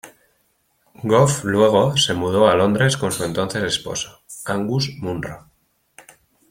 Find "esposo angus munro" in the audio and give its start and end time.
3.63-5.51